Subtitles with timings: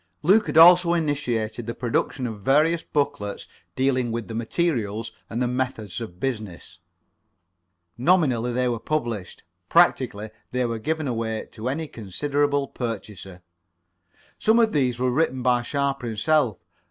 [0.23, 5.47] Luke had also initiated the production of various booklets dealing with the materials and the
[5.47, 6.79] methods of business.
[7.99, 13.43] Nominally they were published; practically they were given away to any considerable purchaser.
[14.39, 16.57] Some of these were written by Sharper himself.